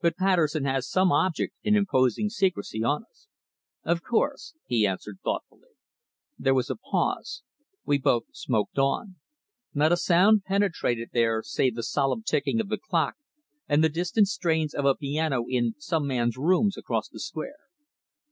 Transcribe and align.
"But 0.00 0.16
Patterson 0.16 0.64
has 0.64 0.88
some 0.90 1.12
object 1.12 1.54
in 1.62 1.76
imposing 1.76 2.30
secrecy 2.30 2.82
on 2.82 3.04
us." 3.08 3.28
"Of 3.84 4.02
course," 4.02 4.54
he 4.66 4.84
answered 4.84 5.18
thoughtfully. 5.22 5.68
There 6.36 6.52
was 6.54 6.68
a 6.68 6.74
pause. 6.74 7.44
We 7.84 7.96
both 7.98 8.24
smoked 8.32 8.80
on. 8.80 9.20
Not 9.74 9.92
a 9.92 9.96
sound 9.96 10.42
penetrated 10.42 11.10
there 11.12 11.44
save 11.44 11.76
the 11.76 11.84
solemn 11.84 12.24
ticking 12.24 12.60
of 12.60 12.70
the 12.70 12.78
clock 12.78 13.14
and 13.68 13.84
the 13.84 13.88
distant 13.88 14.26
strains 14.26 14.74
of 14.74 14.84
a 14.84 14.96
piano 14.96 15.44
in 15.48 15.74
some 15.78 16.08
man's 16.08 16.36
rooms 16.36 16.76
across 16.76 17.08
the 17.08 17.20
square. 17.20 17.60